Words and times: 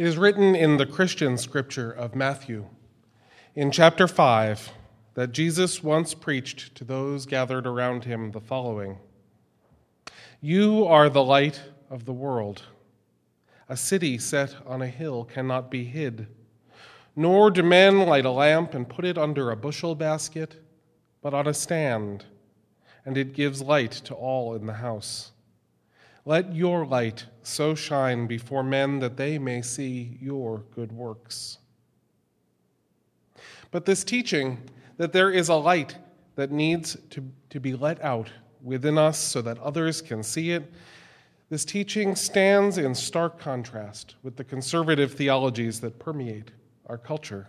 It 0.00 0.06
is 0.06 0.16
written 0.16 0.54
in 0.54 0.78
the 0.78 0.86
Christian 0.86 1.36
scripture 1.36 1.92
of 1.92 2.14
Matthew, 2.14 2.64
in 3.54 3.70
chapter 3.70 4.08
5, 4.08 4.70
that 5.12 5.32
Jesus 5.32 5.84
once 5.84 6.14
preached 6.14 6.74
to 6.76 6.84
those 6.84 7.26
gathered 7.26 7.66
around 7.66 8.04
him 8.04 8.30
the 8.30 8.40
following 8.40 8.96
You 10.40 10.86
are 10.86 11.10
the 11.10 11.22
light 11.22 11.60
of 11.90 12.06
the 12.06 12.14
world. 12.14 12.62
A 13.68 13.76
city 13.76 14.16
set 14.16 14.56
on 14.64 14.80
a 14.80 14.86
hill 14.86 15.24
cannot 15.26 15.70
be 15.70 15.84
hid. 15.84 16.28
Nor 17.14 17.50
do 17.50 17.62
men 17.62 18.06
light 18.06 18.24
a 18.24 18.30
lamp 18.30 18.72
and 18.72 18.88
put 18.88 19.04
it 19.04 19.18
under 19.18 19.50
a 19.50 19.56
bushel 19.56 19.94
basket, 19.94 20.64
but 21.20 21.34
on 21.34 21.46
a 21.46 21.52
stand, 21.52 22.24
and 23.04 23.18
it 23.18 23.34
gives 23.34 23.60
light 23.60 23.92
to 23.92 24.14
all 24.14 24.54
in 24.54 24.64
the 24.64 24.72
house. 24.72 25.32
Let 26.24 26.54
your 26.54 26.84
light 26.84 27.26
so 27.42 27.74
shine 27.74 28.26
before 28.26 28.62
men 28.62 28.98
that 29.00 29.16
they 29.16 29.38
may 29.38 29.62
see 29.62 30.18
your 30.20 30.64
good 30.74 30.92
works. 30.92 31.58
But 33.70 33.86
this 33.86 34.04
teaching 34.04 34.58
that 34.96 35.12
there 35.12 35.30
is 35.30 35.48
a 35.48 35.54
light 35.54 35.96
that 36.36 36.50
needs 36.50 36.96
to, 37.10 37.24
to 37.50 37.60
be 37.60 37.74
let 37.74 38.02
out 38.02 38.30
within 38.62 38.98
us 38.98 39.18
so 39.18 39.40
that 39.42 39.58
others 39.58 40.02
can 40.02 40.22
see 40.22 40.50
it, 40.50 40.70
this 41.48 41.64
teaching 41.64 42.14
stands 42.14 42.78
in 42.78 42.94
stark 42.94 43.38
contrast 43.38 44.14
with 44.22 44.36
the 44.36 44.44
conservative 44.44 45.14
theologies 45.14 45.80
that 45.80 45.98
permeate 45.98 46.50
our 46.86 46.98
culture. 46.98 47.48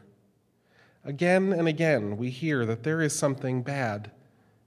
Again 1.03 1.54
and 1.54 1.67
again, 1.67 2.17
we 2.17 2.29
hear 2.29 2.65
that 2.65 2.84
there 2.84 3.01
is 3.01 3.17
something 3.17 3.62
bad 3.62 4.12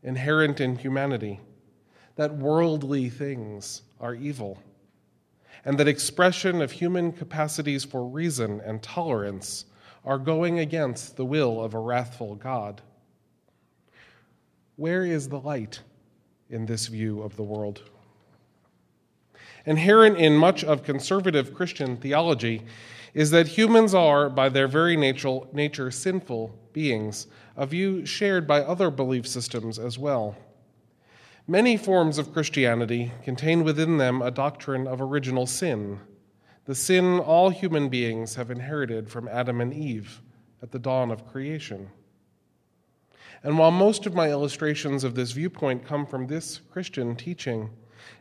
inherent 0.03 0.61
in 0.61 0.77
humanity, 0.77 1.41
that 2.17 2.37
worldly 2.37 3.09
things 3.11 3.83
are 4.01 4.15
evil, 4.15 4.63
and 5.65 5.79
that 5.79 5.89
expression 5.89 6.63
of 6.63 6.73
human 6.73 7.13
capacities 7.13 7.85
for 7.85 8.07
reason 8.07 8.61
and 8.61 8.83
tolerance 8.83 9.65
are 10.05 10.19
going 10.19 10.59
against 10.59 11.17
the 11.17 11.25
will 11.25 11.63
of 11.63 11.75
a 11.75 11.79
wrathful 11.79 12.35
God. 12.35 12.83
Where 14.77 15.05
is 15.05 15.29
the 15.29 15.41
light 15.41 15.81
in 16.51 16.67
this 16.67 16.87
view 16.89 17.23
of 17.23 17.37
the 17.37 17.43
world? 17.43 17.83
Inherent 19.67 20.19
in 20.19 20.37
much 20.37 20.63
of 20.63 20.83
conservative 20.83 21.55
Christian 21.55 21.97
theology 21.97 22.63
is 23.15 23.31
that 23.31 23.47
humans 23.49 23.95
are, 23.95 24.29
by 24.29 24.49
their 24.49 24.69
very 24.69 24.97
nature, 24.97 25.41
nature 25.53 25.91
sinful 25.91 26.55
beings, 26.73 27.29
a 27.57 27.65
view 27.65 28.05
shared 28.05 28.47
by 28.47 28.61
other 28.61 28.91
belief 28.91 29.27
systems 29.27 29.79
as 29.79 29.99
well. 29.99 30.37
Many 31.47 31.77
forms 31.77 32.17
of 32.17 32.33
Christianity 32.33 33.13
contain 33.23 33.65
within 33.65 33.99
them 33.99 34.23
a 34.23 34.31
doctrine 34.31 34.87
of 34.87 35.03
original 35.03 35.47
sin, 35.47 36.01
the 36.65 36.75
sin 36.75 37.19
all 37.21 37.51
human 37.51 37.91
beings 37.91 38.37
have 38.37 38.51
inherited 38.51 39.11
from 39.11 39.29
Adam 39.29 39.61
and 39.61 39.75
Eve 39.75 40.23
at 40.63 40.71
the 40.71 40.79
dawn 40.79 41.11
of 41.11 41.29
creation. 41.29 41.91
And 43.43 43.59
while 43.59 43.71
most 43.71 44.07
of 44.07 44.15
my 44.15 44.31
illustrations 44.31 45.05
of 45.05 45.15
this 45.15 45.33
viewpoint 45.33 45.85
come 45.85 46.07
from 46.07 46.27
this 46.27 46.63
Christian 46.71 47.15
teaching, 47.15 47.69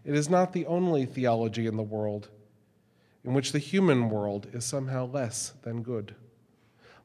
it 0.03 0.13
is 0.13 0.29
not 0.29 0.51
the 0.51 0.65
only 0.65 1.05
theology 1.05 1.65
in 1.65 1.77
the 1.77 1.83
world 1.83 2.29
in 3.23 3.33
which 3.33 3.53
the 3.53 3.59
human 3.59 4.09
world 4.09 4.47
is 4.51 4.65
somehow 4.65 5.05
less 5.05 5.53
than 5.61 5.81
good. 5.81 6.13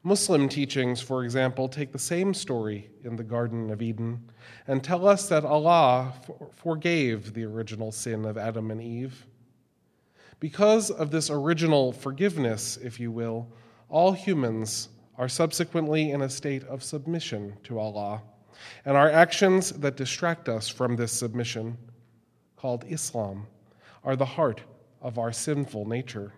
Muslim 0.03 0.47
teachings, 0.47 1.01
for 1.01 1.25
example, 1.25 1.67
take 1.67 1.91
the 1.91 1.99
same 1.99 2.33
story 2.33 2.89
in 3.03 3.17
the 3.17 3.23
Garden 3.23 3.69
of 3.69 3.81
Eden 3.81 4.31
and 4.65 4.81
tell 4.81 5.05
us 5.05 5.27
that 5.27 5.43
Allah 5.43 6.13
forgave 6.55 7.33
the 7.33 7.43
original 7.43 7.91
sin 7.91 8.23
of 8.23 8.37
Adam 8.37 8.71
and 8.71 8.81
Eve. 8.81 9.25
Because 10.39 10.89
of 10.89 11.11
this 11.11 11.29
original 11.29 11.91
forgiveness, 11.91 12.77
if 12.77 12.97
you 12.97 13.11
will, 13.11 13.51
all 13.89 14.13
humans 14.13 14.87
are 15.17 15.27
subsequently 15.27 16.11
in 16.11 16.21
a 16.21 16.29
state 16.29 16.63
of 16.63 16.81
submission 16.81 17.57
to 17.63 17.77
Allah, 17.77 18.21
and 18.85 18.95
our 18.95 19.09
actions 19.09 19.71
that 19.71 19.97
distract 19.97 20.47
us 20.47 20.69
from 20.69 20.95
this 20.95 21.11
submission, 21.11 21.77
called 22.55 22.85
Islam, 22.87 23.47
are 24.05 24.15
the 24.15 24.25
heart 24.25 24.61
of 25.01 25.19
our 25.19 25.33
sinful 25.33 25.85
nature. 25.85 26.31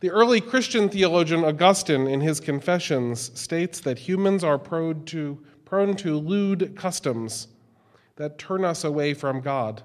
The 0.00 0.10
early 0.10 0.40
Christian 0.40 0.88
theologian 0.88 1.44
Augustine, 1.44 2.06
in 2.06 2.20
his 2.20 2.40
Confessions, 2.40 3.38
states 3.38 3.80
that 3.80 4.00
humans 4.00 4.42
are 4.42 4.58
prone 4.58 5.04
to, 5.06 5.42
prone 5.64 5.96
to 5.96 6.18
lewd 6.18 6.74
customs 6.76 7.48
that 8.16 8.38
turn 8.38 8.64
us 8.64 8.84
away 8.84 9.14
from 9.14 9.40
God. 9.40 9.82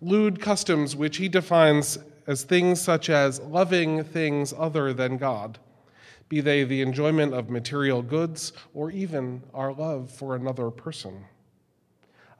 Lewd 0.00 0.40
customs, 0.40 0.94
which 0.96 1.16
he 1.16 1.28
defines 1.28 1.98
as 2.26 2.42
things 2.44 2.80
such 2.80 3.08
as 3.08 3.40
loving 3.40 4.04
things 4.04 4.52
other 4.56 4.92
than 4.92 5.16
God, 5.16 5.58
be 6.28 6.40
they 6.40 6.62
the 6.62 6.82
enjoyment 6.82 7.32
of 7.32 7.48
material 7.48 8.02
goods 8.02 8.52
or 8.74 8.90
even 8.90 9.42
our 9.54 9.72
love 9.72 10.10
for 10.10 10.36
another 10.36 10.70
person. 10.70 11.24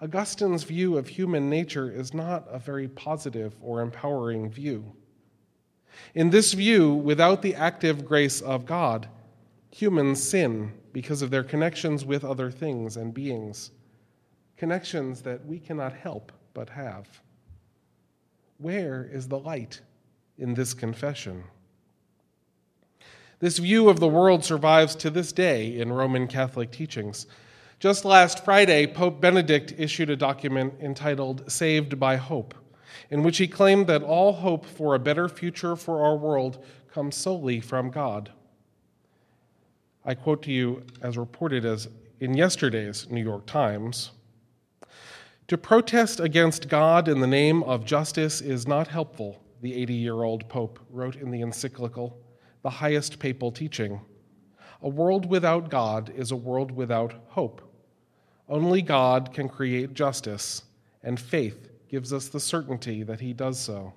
Augustine's 0.00 0.62
view 0.62 0.96
of 0.96 1.08
human 1.08 1.50
nature 1.50 1.90
is 1.90 2.14
not 2.14 2.46
a 2.50 2.58
very 2.58 2.86
positive 2.86 3.56
or 3.60 3.80
empowering 3.80 4.50
view. 4.50 4.92
In 6.14 6.30
this 6.30 6.52
view, 6.52 6.94
without 6.94 7.42
the 7.42 7.54
active 7.54 8.04
grace 8.04 8.40
of 8.40 8.66
God, 8.66 9.08
humans 9.70 10.22
sin 10.22 10.72
because 10.92 11.22
of 11.22 11.30
their 11.30 11.44
connections 11.44 12.04
with 12.04 12.24
other 12.24 12.50
things 12.50 12.96
and 12.96 13.14
beings, 13.14 13.70
connections 14.56 15.22
that 15.22 15.44
we 15.46 15.58
cannot 15.58 15.92
help 15.92 16.32
but 16.54 16.70
have. 16.70 17.06
Where 18.58 19.08
is 19.12 19.28
the 19.28 19.38
light 19.38 19.80
in 20.38 20.54
this 20.54 20.74
confession? 20.74 21.44
This 23.40 23.58
view 23.58 23.88
of 23.88 24.00
the 24.00 24.08
world 24.08 24.44
survives 24.44 24.96
to 24.96 25.10
this 25.10 25.30
day 25.30 25.78
in 25.78 25.92
Roman 25.92 26.26
Catholic 26.26 26.72
teachings. 26.72 27.26
Just 27.78 28.04
last 28.04 28.44
Friday, 28.44 28.86
Pope 28.88 29.20
Benedict 29.20 29.74
issued 29.78 30.10
a 30.10 30.16
document 30.16 30.74
entitled 30.80 31.48
Saved 31.50 32.00
by 32.00 32.16
Hope 32.16 32.54
in 33.10 33.22
which 33.22 33.38
he 33.38 33.48
claimed 33.48 33.86
that 33.86 34.02
all 34.02 34.32
hope 34.32 34.66
for 34.66 34.94
a 34.94 34.98
better 34.98 35.28
future 35.28 35.76
for 35.76 36.04
our 36.04 36.16
world 36.16 36.64
comes 36.92 37.16
solely 37.16 37.60
from 37.60 37.90
God. 37.90 38.30
I 40.04 40.14
quote 40.14 40.42
to 40.44 40.52
you 40.52 40.84
as 41.02 41.18
reported 41.18 41.64
as 41.64 41.88
in 42.20 42.34
yesterday's 42.34 43.08
New 43.10 43.22
York 43.22 43.46
Times. 43.46 44.10
To 45.48 45.56
protest 45.56 46.20
against 46.20 46.68
God 46.68 47.08
in 47.08 47.20
the 47.20 47.26
name 47.26 47.62
of 47.62 47.84
justice 47.84 48.40
is 48.40 48.66
not 48.66 48.88
helpful, 48.88 49.42
the 49.60 49.74
80 49.74 49.94
year 49.94 50.22
old 50.22 50.48
Pope 50.48 50.78
wrote 50.90 51.16
in 51.16 51.30
the 51.30 51.40
encyclical, 51.40 52.18
the 52.62 52.70
highest 52.70 53.18
papal 53.18 53.50
teaching. 53.50 54.00
A 54.82 54.88
world 54.88 55.26
without 55.26 55.70
God 55.70 56.12
is 56.14 56.30
a 56.30 56.36
world 56.36 56.70
without 56.70 57.14
hope. 57.28 57.62
Only 58.48 58.82
God 58.82 59.32
can 59.32 59.48
create 59.48 59.94
justice, 59.94 60.62
and 61.02 61.18
faith 61.18 61.68
gives 61.88 62.12
us 62.12 62.28
the 62.28 62.40
certainty 62.40 63.02
that 63.02 63.20
he 63.20 63.32
does 63.32 63.58
so. 63.58 63.92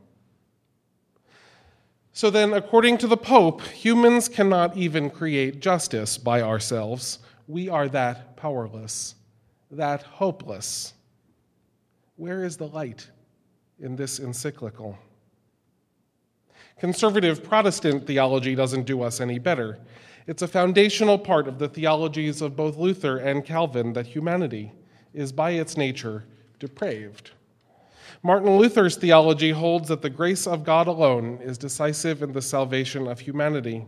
So 2.14 2.30
then, 2.30 2.54
according 2.54 2.98
to 3.00 3.08
the 3.08 3.18
Pope, 3.18 3.62
humans 3.62 4.28
cannot 4.28 4.76
even 4.76 5.10
create 5.10 5.62
justice 5.62 6.18
by 6.18 6.42
ourselves. 6.42 7.20
We 7.48 7.70
are 7.70 7.88
that 7.90 8.36
powerless, 8.36 9.16
that 9.72 10.04
hopeless. 10.04 10.94
Where 12.18 12.44
is 12.44 12.58
the 12.58 12.68
light 12.68 13.10
in 13.80 13.96
this 13.96 14.20
encyclical? 14.20 14.98
Conservative 16.80 17.44
Protestant 17.44 18.06
theology 18.06 18.56
doesn't 18.56 18.86
do 18.86 19.02
us 19.02 19.22
any 19.22 19.40
better. 19.40 19.80
It's 20.28 20.42
a 20.42 20.48
foundational 20.48 21.18
part 21.18 21.48
of 21.48 21.60
the 21.60 21.70
theologies 21.70 22.42
of 22.42 22.56
both 22.56 22.78
Luther 22.78 23.18
and 23.18 23.46
Calvin 23.46 23.94
that 23.94 24.08
humanity 24.08 24.72
is 25.14 25.32
by 25.32 25.52
its 25.52 25.78
nature 25.78 26.26
depraved. 26.60 27.32
Martin 28.24 28.58
Luther's 28.58 28.96
theology 28.96 29.52
holds 29.52 29.88
that 29.90 30.02
the 30.02 30.10
grace 30.10 30.48
of 30.48 30.64
God 30.64 30.88
alone 30.88 31.40
is 31.42 31.58
decisive 31.58 32.22
in 32.22 32.32
the 32.32 32.42
salvation 32.42 33.08
of 33.08 33.20
humanity, 33.20 33.86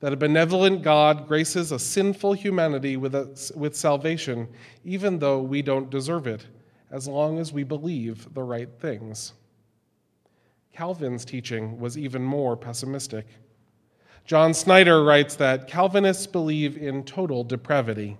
that 0.00 0.12
a 0.12 0.16
benevolent 0.16 0.82
God 0.82 1.26
graces 1.26 1.72
a 1.72 1.78
sinful 1.78 2.34
humanity 2.34 2.96
with, 2.96 3.14
a, 3.14 3.52
with 3.56 3.76
salvation, 3.76 4.48
even 4.84 5.18
though 5.18 5.40
we 5.40 5.62
don't 5.62 5.90
deserve 5.90 6.26
it, 6.26 6.46
as 6.90 7.08
long 7.08 7.38
as 7.38 7.52
we 7.52 7.64
believe 7.64 8.32
the 8.34 8.42
right 8.42 8.68
things. 8.80 9.32
Calvin's 10.72 11.24
teaching 11.24 11.78
was 11.78 11.96
even 11.96 12.22
more 12.22 12.56
pessimistic. 12.56 13.26
John 14.24 14.54
Snyder 14.54 15.04
writes 15.04 15.36
that 15.36 15.68
Calvinists 15.68 16.26
believe 16.26 16.76
in 16.76 17.04
total 17.04 17.44
depravity. 17.44 18.16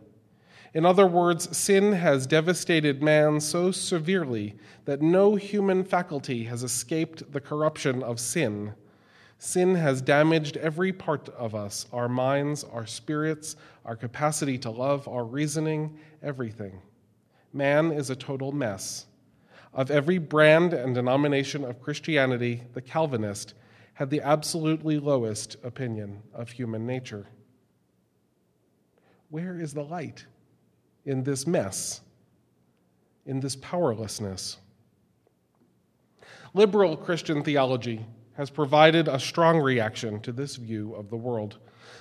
In 0.74 0.84
other 0.84 1.06
words, 1.06 1.56
sin 1.56 1.92
has 1.92 2.26
devastated 2.26 3.00
man 3.00 3.40
so 3.40 3.70
severely 3.70 4.56
that 4.86 5.00
no 5.00 5.36
human 5.36 5.84
faculty 5.84 6.44
has 6.44 6.64
escaped 6.64 7.32
the 7.32 7.40
corruption 7.40 8.02
of 8.02 8.18
sin. 8.18 8.74
Sin 9.38 9.76
has 9.76 10.02
damaged 10.02 10.56
every 10.56 10.92
part 10.92 11.28
of 11.28 11.54
us 11.54 11.86
our 11.92 12.08
minds, 12.08 12.64
our 12.64 12.86
spirits, 12.86 13.54
our 13.84 13.94
capacity 13.94 14.58
to 14.58 14.70
love, 14.70 15.06
our 15.06 15.24
reasoning, 15.24 15.96
everything. 16.24 16.82
Man 17.52 17.92
is 17.92 18.10
a 18.10 18.16
total 18.16 18.50
mess. 18.50 19.06
Of 19.72 19.92
every 19.92 20.18
brand 20.18 20.72
and 20.72 20.92
denomination 20.92 21.64
of 21.64 21.80
Christianity, 21.80 22.62
the 22.72 22.82
Calvinist 22.82 23.54
had 23.94 24.10
the 24.10 24.22
absolutely 24.22 24.98
lowest 24.98 25.56
opinion 25.62 26.22
of 26.32 26.50
human 26.50 26.84
nature. 26.84 27.26
Where 29.30 29.60
is 29.60 29.72
the 29.72 29.84
light 29.84 30.26
in 31.04 31.22
this 31.22 31.46
mess, 31.46 32.00
in 33.26 33.40
this 33.40 33.56
powerlessness? 33.56 34.58
Liberal 36.52 36.96
Christian 36.96 37.42
theology 37.42 38.06
has 38.34 38.50
provided 38.50 39.08
a 39.08 39.18
strong 39.18 39.58
reaction 39.58 40.20
to 40.20 40.32
this 40.32 40.56
view 40.56 40.94
of 40.94 41.10
the 41.10 41.16
world. 41.16 41.58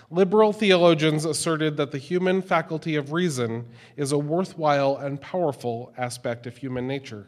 Liberal 0.10 0.54
theologians 0.54 1.26
asserted 1.26 1.78
that 1.78 1.92
the 1.92 1.98
human 1.98 2.42
faculty 2.42 2.96
of 2.96 3.14
reason 3.14 3.66
is 3.98 4.12
a 4.12 4.18
worthwhile 4.18 4.98
and 4.98 5.20
powerful 5.22 5.94
aspect 5.98 6.46
of 6.46 6.58
human 6.58 6.88
nature. 6.88 7.28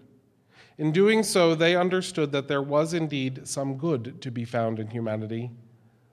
In 0.78 0.92
doing 0.92 1.24
so, 1.24 1.56
they 1.56 1.75
understood 1.75 2.31
that 2.33 2.48
there 2.48 2.62
was 2.62 2.94
indeed 2.94 3.48
some 3.48 3.78
good 3.78 4.21
to 4.21 4.30
be 4.30 4.45
found 4.45 4.80
in 4.80 4.88
humanity, 4.88 5.51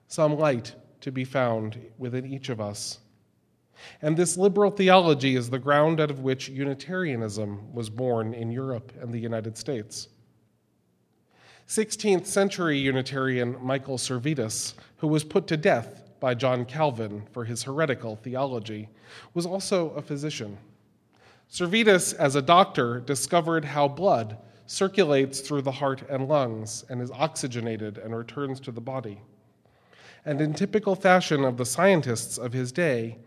some 0.07 0.37
light 0.37 0.73
to 1.01 1.11
be 1.11 1.25
found 1.25 1.79
within 1.97 2.25
each 2.25 2.49
of 2.49 2.61
us. 2.61 2.99
And 4.01 4.15
this 4.15 4.37
liberal 4.37 4.71
theology 4.71 5.35
is 5.35 5.49
the 5.49 5.59
ground 5.59 5.99
out 5.99 6.11
of 6.11 6.21
which 6.21 6.49
Unitarianism 6.49 7.73
was 7.73 7.89
born 7.89 8.33
in 8.33 8.51
Europe 8.51 8.91
and 9.01 9.13
the 9.13 9.19
United 9.19 9.57
States. 9.57 10.09
16th 11.67 12.25
century 12.25 12.77
Unitarian 12.77 13.57
Michael 13.61 13.97
Servetus, 13.97 14.73
who 14.97 15.07
was 15.07 15.23
put 15.23 15.47
to 15.47 15.57
death 15.57 16.03
by 16.19 16.33
John 16.33 16.65
Calvin 16.65 17.23
for 17.31 17.45
his 17.45 17.63
heretical 17.63 18.15
theology, 18.15 18.89
was 19.33 19.45
also 19.45 19.91
a 19.91 20.01
physician. 20.01 20.57
Servetus, 21.49 22.13
as 22.13 22.35
a 22.35 22.41
doctor, 22.41 22.99
discovered 22.99 23.65
how 23.65 23.87
blood 23.87 24.37
circulates 24.65 25.39
through 25.39 25.61
the 25.61 25.71
heart 25.71 26.03
and 26.09 26.27
lungs 26.27 26.83
and 26.89 27.01
is 27.01 27.11
oxygenated 27.11 27.97
and 27.97 28.15
returns 28.15 28.59
to 28.61 28.71
the 28.71 28.81
body. 28.81 29.21
And 30.25 30.39
in 30.41 30.53
typical 30.53 30.95
fashion 30.95 31.43
of 31.43 31.57
the 31.57 31.65
scientists 31.65 32.37
of 32.37 32.53
his 32.53 32.71
day, 32.71 33.17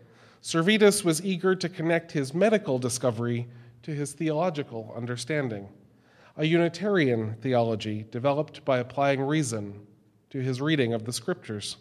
Servetus 0.47 1.03
was 1.03 1.21
eager 1.25 1.57
to 1.57 1.67
connect 1.67 2.13
his 2.13 2.33
medical 2.33 2.79
discovery 2.79 3.49
to 3.83 3.91
his 3.91 4.13
theological 4.13 4.93
understanding 4.95 5.67
a 6.37 6.45
Unitarian 6.45 7.35
theology 7.41 8.05
developed 8.11 8.63
by 8.63 8.77
applying 8.77 9.19
reason 9.19 9.85
to 10.29 10.39
his 10.39 10.61
reading 10.61 10.93
of 10.93 11.03
the 11.03 11.11
scriptures. 11.11 11.75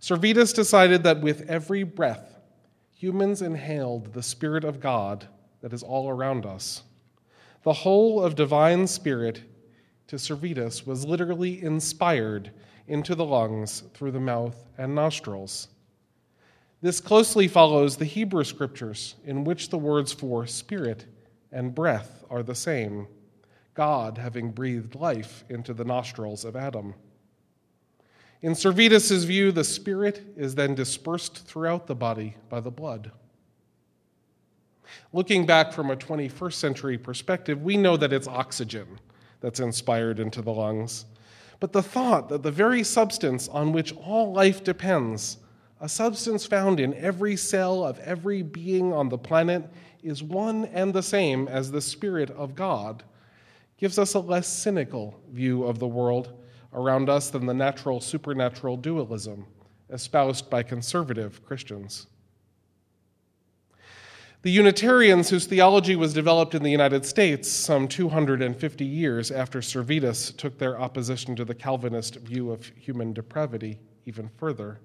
Servetus 0.00 0.54
decided 0.54 1.02
that 1.02 1.20
with 1.20 1.42
every 1.42 1.82
breath, 1.82 2.38
humans 2.94 3.42
inhaled 3.42 4.14
the 4.14 4.22
Spirit 4.22 4.64
of 4.64 4.80
God 4.80 5.28
that 5.60 5.74
is 5.74 5.82
all 5.82 6.08
around 6.08 6.46
us. 6.46 6.84
The 7.64 7.74
whole 7.74 8.24
of 8.24 8.34
divine 8.34 8.86
spirit 8.86 9.42
to 10.06 10.16
Servetus 10.16 10.86
was 10.86 11.04
literally 11.04 11.62
inspired 11.62 12.50
into 12.86 13.14
the 13.14 13.26
lungs 13.26 13.82
through 13.92 14.12
the 14.12 14.20
mouth 14.20 14.64
and 14.78 14.94
nostrils. 14.94 15.68
This 16.80 17.00
closely 17.00 17.48
follows 17.48 17.96
the 17.96 18.04
Hebrew 18.04 18.44
scriptures, 18.44 19.16
in 19.24 19.42
which 19.42 19.70
the 19.70 19.78
words 19.78 20.12
for 20.12 20.46
spirit 20.46 21.06
and 21.50 21.74
breath 21.74 22.24
are 22.30 22.42
the 22.42 22.54
same, 22.54 23.08
God 23.74 24.18
having 24.18 24.52
breathed 24.52 24.94
life 24.94 25.44
into 25.48 25.74
the 25.74 25.84
nostrils 25.84 26.44
of 26.44 26.54
Adam. 26.54 26.94
In 28.42 28.54
Servetus's 28.54 29.24
view, 29.24 29.50
the 29.50 29.64
spirit 29.64 30.22
is 30.36 30.54
then 30.54 30.76
dispersed 30.76 31.44
throughout 31.46 31.88
the 31.88 31.96
body 31.96 32.36
by 32.48 32.60
the 32.60 32.70
blood. 32.70 33.10
Looking 35.12 35.46
back 35.46 35.72
from 35.72 35.90
a 35.90 35.96
21st 35.96 36.52
century 36.52 36.96
perspective, 36.96 37.62
we 37.62 37.76
know 37.76 37.96
that 37.96 38.12
it's 38.12 38.28
oxygen 38.28 39.00
that's 39.40 39.60
inspired 39.60 40.20
into 40.20 40.42
the 40.42 40.52
lungs. 40.52 41.06
But 41.58 41.72
the 41.72 41.82
thought 41.82 42.28
that 42.28 42.44
the 42.44 42.52
very 42.52 42.84
substance 42.84 43.48
on 43.48 43.72
which 43.72 43.92
all 43.96 44.32
life 44.32 44.62
depends, 44.62 45.38
a 45.80 45.88
substance 45.88 46.44
found 46.44 46.80
in 46.80 46.94
every 46.94 47.36
cell 47.36 47.84
of 47.84 47.98
every 48.00 48.42
being 48.42 48.92
on 48.92 49.08
the 49.08 49.18
planet, 49.18 49.70
is 50.02 50.22
one 50.22 50.64
and 50.66 50.92
the 50.92 51.02
same 51.02 51.48
as 51.48 51.70
the 51.70 51.80
Spirit 51.80 52.30
of 52.30 52.54
God 52.54 53.02
gives 53.76 53.98
us 53.98 54.14
a 54.14 54.20
less 54.20 54.48
cynical 54.48 55.20
view 55.30 55.64
of 55.64 55.78
the 55.78 55.86
world 55.86 56.32
around 56.72 57.08
us 57.08 57.30
than 57.30 57.46
the 57.46 57.54
natural 57.54 58.00
supernatural 58.00 58.76
dualism 58.76 59.46
espoused 59.90 60.50
by 60.50 60.62
conservative 60.62 61.44
Christians. 61.44 62.06
The 64.42 64.50
Unitarians, 64.50 65.30
whose 65.30 65.46
theology 65.46 65.96
was 65.96 66.14
developed 66.14 66.54
in 66.54 66.62
the 66.62 66.70
United 66.70 67.04
States 67.04 67.50
some 67.50 67.88
250 67.88 68.84
years 68.84 69.30
after 69.30 69.60
Servetus 69.60 70.36
took 70.36 70.58
their 70.58 70.80
opposition 70.80 71.34
to 71.36 71.44
the 71.44 71.54
Calvinist 71.54 72.16
view 72.16 72.52
of 72.52 72.64
human 72.76 73.12
depravity 73.12 73.78
even 74.06 74.28
further, 74.36 74.80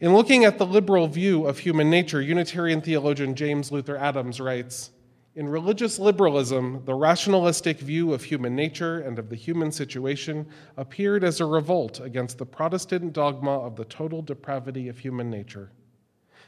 in 0.00 0.14
looking 0.14 0.46
at 0.46 0.56
the 0.56 0.64
liberal 0.64 1.06
view 1.06 1.46
of 1.46 1.58
human 1.58 1.90
nature, 1.90 2.22
Unitarian 2.22 2.80
theologian 2.80 3.34
James 3.34 3.70
Luther 3.70 3.98
Adams 3.98 4.40
writes 4.40 4.92
In 5.34 5.46
religious 5.46 5.98
liberalism, 5.98 6.82
the 6.86 6.94
rationalistic 6.94 7.78
view 7.78 8.14
of 8.14 8.24
human 8.24 8.56
nature 8.56 9.00
and 9.00 9.18
of 9.18 9.28
the 9.28 9.36
human 9.36 9.70
situation 9.70 10.46
appeared 10.78 11.22
as 11.22 11.40
a 11.40 11.44
revolt 11.44 12.00
against 12.00 12.38
the 12.38 12.46
Protestant 12.46 13.12
dogma 13.12 13.58
of 13.60 13.76
the 13.76 13.84
total 13.84 14.22
depravity 14.22 14.88
of 14.88 14.98
human 14.98 15.28
nature. 15.28 15.70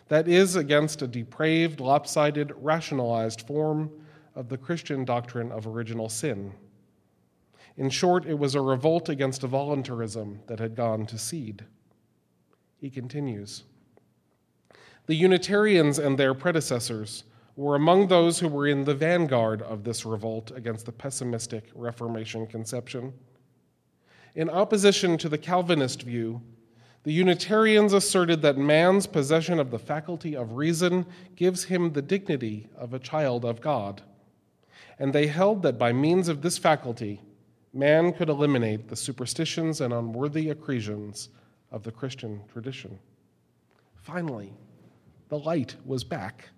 That 0.09 0.29
is, 0.29 0.57
against 0.57 1.03
a 1.03 1.07
depraved, 1.07 1.79
lopsided, 1.79 2.53
rationalized 2.57 3.43
form 3.43 3.91
of 4.35 4.49
the 4.49 4.59
Christian 4.59 5.05
doctrine 5.05 5.53
of 5.53 5.67
original 5.67 6.09
sin. 6.09 6.55
In 7.77 7.91
short, 7.91 8.25
it 8.25 8.39
was 8.39 8.55
a 8.55 8.63
revolt 8.63 9.11
against 9.11 9.45
a 9.45 9.47
voluntarism 9.47 10.41
that 10.47 10.59
had 10.59 10.75
gone 10.75 11.05
to 11.07 11.19
seed. 11.19 11.67
He 12.83 12.91
continues 12.91 13.63
The 15.07 15.15
Unitarians 15.15 16.01
and 16.01 16.19
their 16.19 16.35
predecessors 16.35 17.23
were 17.55 17.77
among 17.77 18.09
those 18.09 18.41
who 18.41 18.49
were 18.49 18.67
in 18.67 18.83
the 18.83 18.95
vanguard 18.95 19.63
of 19.63 19.85
this 19.85 20.05
revolt 20.05 20.51
against 20.51 20.87
the 20.87 20.91
pessimistic 20.91 21.71
Reformation 21.77 22.45
conception. 22.45 23.13
In 24.35 24.51
opposition 24.51 25.17
to 25.19 25.29
the 25.29 25.39
Calvinist 25.39 26.03
view, 26.03 26.43
the 27.05 27.13
Unitarians 27.13 27.93
asserted 27.93 28.43
that 28.43 28.59
man's 28.59 29.07
possession 29.07 29.61
of 29.61 29.71
the 29.71 29.79
faculty 29.79 30.35
of 30.35 30.55
reason 30.55 31.07
gives 31.37 31.63
him 31.63 31.93
the 31.93 32.03
dignity 32.03 32.69
of 32.77 32.93
a 32.95 32.99
child 32.99 33.45
of 33.45 33.61
God. 33.61 34.03
And 34.99 35.13
they 35.13 35.29
held 35.29 35.63
that 35.63 35.79
by 35.79 35.93
means 35.93 36.27
of 36.27 36.43
this 36.43 36.59
faculty, 36.59 37.21
man 37.73 38.13
could 38.13 38.29
eliminate 38.29 38.89
the 38.89 38.97
superstitions 38.97 39.81
and 39.81 39.95
unworthy 39.95 40.51
accretions 40.51 41.29
of 41.73 41.83
the 41.83 41.91
Christian 41.91 42.41
tradition. 42.53 42.99
Finally, 43.97 44.53
the 45.29 45.39
light 45.39 45.75
was 45.85 46.05
back. 46.05 46.51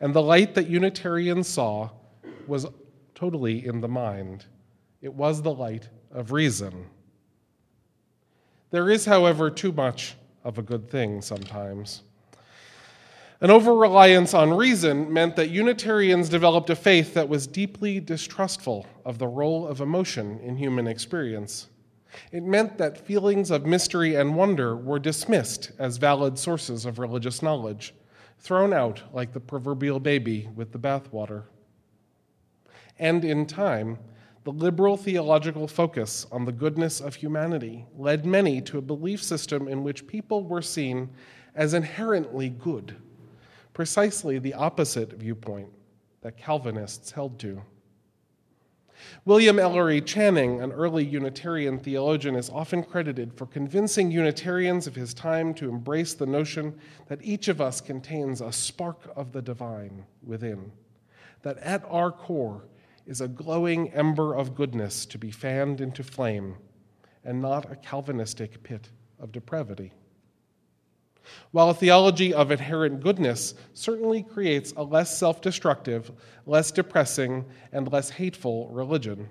And 0.00 0.14
the 0.14 0.22
light 0.22 0.54
that 0.54 0.68
Unitarians 0.68 1.48
saw 1.48 1.90
was 2.46 2.66
totally 3.14 3.66
in 3.66 3.80
the 3.80 3.88
mind. 3.88 4.44
It 5.00 5.14
was 5.14 5.42
the 5.42 5.52
light 5.52 5.88
of 6.12 6.32
reason. 6.32 6.86
There 8.70 8.90
is, 8.90 9.06
however, 9.06 9.50
too 9.50 9.72
much 9.72 10.14
of 10.44 10.58
a 10.58 10.62
good 10.62 10.90
thing 10.90 11.22
sometimes. 11.22 12.02
An 13.40 13.50
over 13.50 13.74
reliance 13.74 14.34
on 14.34 14.52
reason 14.52 15.12
meant 15.12 15.36
that 15.36 15.50
Unitarians 15.50 16.28
developed 16.28 16.70
a 16.70 16.76
faith 16.76 17.14
that 17.14 17.28
was 17.28 17.46
deeply 17.46 18.00
distrustful 18.00 18.86
of 19.04 19.18
the 19.18 19.26
role 19.26 19.66
of 19.66 19.80
emotion 19.80 20.40
in 20.40 20.56
human 20.56 20.86
experience. 20.86 21.68
It 22.32 22.42
meant 22.42 22.78
that 22.78 23.06
feelings 23.06 23.50
of 23.50 23.66
mystery 23.66 24.14
and 24.14 24.36
wonder 24.36 24.76
were 24.76 24.98
dismissed 24.98 25.72
as 25.78 25.96
valid 25.96 26.38
sources 26.38 26.84
of 26.84 26.98
religious 26.98 27.42
knowledge, 27.42 27.94
thrown 28.38 28.72
out 28.72 29.02
like 29.12 29.32
the 29.32 29.40
proverbial 29.40 30.00
baby 30.00 30.48
with 30.54 30.72
the 30.72 30.78
bathwater. 30.78 31.44
And 32.98 33.24
in 33.24 33.46
time, 33.46 33.98
the 34.44 34.52
liberal 34.52 34.96
theological 34.96 35.66
focus 35.66 36.26
on 36.30 36.44
the 36.44 36.52
goodness 36.52 37.00
of 37.00 37.16
humanity 37.16 37.84
led 37.96 38.24
many 38.24 38.60
to 38.62 38.78
a 38.78 38.82
belief 38.82 39.22
system 39.22 39.66
in 39.66 39.82
which 39.82 40.06
people 40.06 40.44
were 40.44 40.62
seen 40.62 41.10
as 41.54 41.74
inherently 41.74 42.48
good, 42.48 42.96
precisely 43.74 44.38
the 44.38 44.54
opposite 44.54 45.12
viewpoint 45.14 45.68
that 46.20 46.36
Calvinists 46.36 47.10
held 47.10 47.38
to. 47.40 47.62
William 49.24 49.58
Ellery 49.58 50.00
Channing, 50.00 50.60
an 50.60 50.72
early 50.72 51.04
Unitarian 51.04 51.78
theologian, 51.78 52.36
is 52.36 52.50
often 52.50 52.82
credited 52.82 53.34
for 53.34 53.46
convincing 53.46 54.10
Unitarians 54.10 54.86
of 54.86 54.94
his 54.94 55.12
time 55.12 55.52
to 55.54 55.68
embrace 55.68 56.14
the 56.14 56.26
notion 56.26 56.78
that 57.08 57.22
each 57.22 57.48
of 57.48 57.60
us 57.60 57.80
contains 57.80 58.40
a 58.40 58.52
spark 58.52 59.10
of 59.16 59.32
the 59.32 59.42
divine 59.42 60.06
within, 60.22 60.72
that 61.42 61.58
at 61.58 61.84
our 61.88 62.10
core 62.10 62.64
is 63.06 63.20
a 63.20 63.28
glowing 63.28 63.92
ember 63.92 64.34
of 64.34 64.54
goodness 64.54 65.06
to 65.06 65.18
be 65.18 65.30
fanned 65.30 65.80
into 65.80 66.02
flame, 66.02 66.56
and 67.24 67.40
not 67.40 67.70
a 67.70 67.76
Calvinistic 67.76 68.62
pit 68.62 68.90
of 69.18 69.32
depravity. 69.32 69.92
While 71.50 71.70
a 71.70 71.74
theology 71.74 72.32
of 72.34 72.50
inherent 72.50 73.00
goodness 73.00 73.54
certainly 73.74 74.22
creates 74.22 74.72
a 74.76 74.82
less 74.82 75.16
self 75.18 75.40
destructive, 75.40 76.12
less 76.46 76.70
depressing, 76.70 77.44
and 77.72 77.90
less 77.90 78.10
hateful 78.10 78.68
religion, 78.68 79.28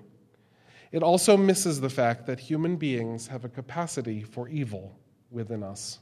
It 0.92 1.02
also 1.02 1.36
misses 1.36 1.80
the 1.80 1.90
fact 1.90 2.26
that 2.26 2.38
human 2.38 2.76
beings 2.76 3.26
have 3.26 3.44
a 3.44 3.48
capacity 3.48 4.22
for 4.22 4.48
evil 4.48 4.98
within 5.30 5.62
us. 5.62 5.98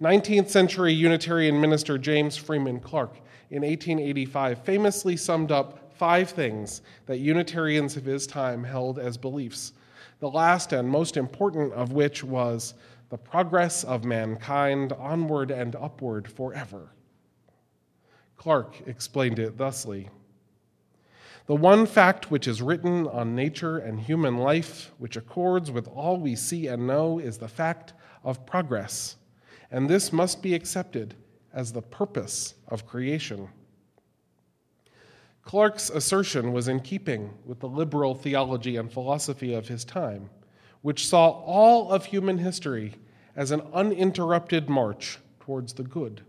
19th 0.00 0.48
century 0.48 0.92
Unitarian 0.92 1.60
minister 1.60 1.98
James 1.98 2.36
Freeman 2.36 2.80
Clarke 2.80 3.16
in 3.50 3.62
1885 3.62 4.58
famously 4.64 5.16
summed 5.16 5.52
up 5.52 5.92
five 5.94 6.30
things 6.30 6.82
that 7.06 7.18
Unitarians 7.18 7.96
of 7.96 8.04
his 8.04 8.26
time 8.26 8.64
held 8.64 8.98
as 8.98 9.16
beliefs, 9.16 9.72
the 10.18 10.30
last 10.30 10.72
and 10.72 10.88
most 10.88 11.16
important 11.16 11.72
of 11.74 11.92
which 11.92 12.24
was 12.24 12.74
the 13.10 13.18
progress 13.18 13.84
of 13.84 14.04
mankind 14.04 14.92
onward 14.92 15.50
and 15.50 15.76
upward 15.76 16.30
forever. 16.30 16.92
Clarke 18.36 18.82
explained 18.86 19.38
it 19.38 19.56
thusly 19.56 20.08
The 21.46 21.54
one 21.54 21.86
fact 21.86 22.30
which 22.30 22.48
is 22.48 22.62
written 22.62 23.06
on 23.06 23.34
nature 23.34 23.78
and 23.78 24.00
human 24.00 24.38
life, 24.38 24.90
which 24.98 25.16
accords 25.16 25.70
with 25.70 25.88
all 25.88 26.18
we 26.18 26.34
see 26.34 26.66
and 26.66 26.86
know, 26.86 27.18
is 27.18 27.38
the 27.38 27.48
fact 27.48 27.92
of 28.22 28.46
progress 28.46 29.16
and 29.74 29.90
this 29.90 30.12
must 30.12 30.40
be 30.40 30.54
accepted 30.54 31.16
as 31.52 31.72
the 31.72 31.82
purpose 31.82 32.54
of 32.68 32.86
creation. 32.86 33.48
Clarke's 35.42 35.90
assertion 35.90 36.52
was 36.52 36.68
in 36.68 36.78
keeping 36.78 37.34
with 37.44 37.58
the 37.58 37.68
liberal 37.68 38.14
theology 38.14 38.76
and 38.76 38.92
philosophy 38.92 39.52
of 39.52 39.66
his 39.66 39.84
time, 39.84 40.30
which 40.84 41.08
saw 41.08 41.30
all 41.30 41.90
of 41.90 42.04
human 42.04 42.36
history 42.36 42.92
as 43.34 43.50
an 43.50 43.62
uninterrupted 43.72 44.68
march 44.68 45.16
towards 45.40 45.72
the 45.72 45.82
good. 45.82 46.20